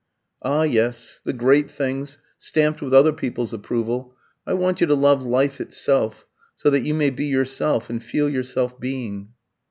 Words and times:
"Ah 0.41 0.63
yes 0.63 1.21
the 1.25 1.31
great 1.31 1.69
things, 1.69 2.17
stamped 2.39 2.81
with 2.81 2.91
other 2.91 3.13
people's 3.13 3.53
approval. 3.53 4.15
I 4.47 4.53
want 4.53 4.81
you 4.81 4.87
to 4.87 4.95
love 4.95 5.21
life 5.21 5.61
itself, 5.61 6.25
so 6.55 6.71
that 6.71 6.81
you 6.81 6.95
may 6.95 7.11
be 7.11 7.25
yourself, 7.27 7.87
and 7.87 8.01
feel 8.01 8.27
yourself 8.27 8.79
being." 8.79 9.33